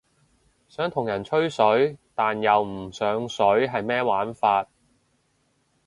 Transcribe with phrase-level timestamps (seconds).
[0.67, 4.67] 想同人吹水但又唔上水係咩玩法？